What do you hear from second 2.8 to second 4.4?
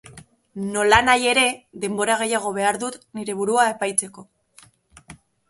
dut nire burua epaitzeko.